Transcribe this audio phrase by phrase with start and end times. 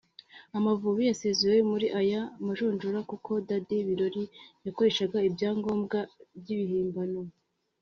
[0.57, 4.23] Amavubi yasezerewe muri aya majonjora kuko Dady Birori
[4.65, 5.97] yakoreshaga ibyangombwa
[6.39, 7.21] by’ibihimbano